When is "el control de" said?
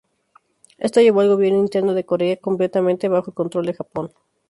3.29-3.75